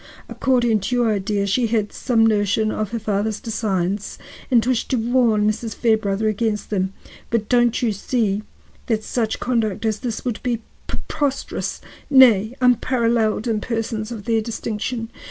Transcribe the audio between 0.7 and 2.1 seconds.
to your idea, she had